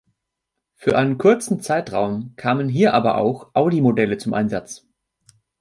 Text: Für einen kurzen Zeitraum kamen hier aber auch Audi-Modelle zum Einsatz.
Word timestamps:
Für 0.73 0.97
einen 0.97 1.19
kurzen 1.19 1.61
Zeitraum 1.61 2.33
kamen 2.35 2.69
hier 2.69 2.95
aber 2.95 3.19
auch 3.19 3.51
Audi-Modelle 3.53 4.17
zum 4.17 4.33
Einsatz. 4.33 4.87